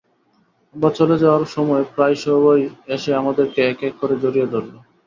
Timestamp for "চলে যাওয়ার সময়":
0.99-1.83